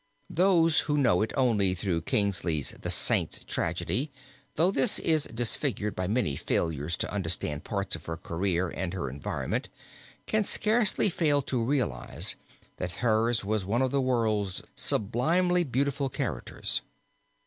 Those 0.31 0.79
who 0.89 0.97
know 0.97 1.21
it 1.21 1.31
only 1.37 1.75
through 1.75 2.01
Kingsley's, 2.01 2.71
"The 2.71 2.89
Saint's 2.89 3.43
Tragedy," 3.43 4.11
though 4.55 4.71
this 4.71 4.97
is 4.97 5.25
disfigured 5.25 5.95
by 5.95 6.07
many 6.07 6.35
failures 6.35 6.97
to 6.97 7.13
understand 7.13 7.63
parts 7.65 7.95
of 7.95 8.05
her 8.07 8.17
career 8.17 8.69
and 8.69 8.95
her 8.95 9.11
environment, 9.11 9.69
can 10.25 10.43
scarcely 10.43 11.11
fail 11.11 11.43
to 11.43 11.63
realize 11.63 12.35
that 12.77 12.93
hers 13.05 13.45
was 13.45 13.63
one 13.63 13.83
of 13.83 13.91
the 13.91 14.01
world's 14.01 14.63
sublimely 14.73 15.63
beautiful 15.63 16.09
characters. 16.09 16.81